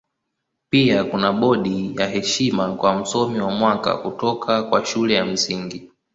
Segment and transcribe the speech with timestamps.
[0.69, 5.91] Pia kuna bodi ya heshima kwa Msomi wa Mwaka kutoka kwa Shule ya Msingi.